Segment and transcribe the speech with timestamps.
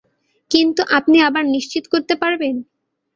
[0.51, 2.55] কিন্তু আপনি আবার নিশ্চিত করতে পারবেন?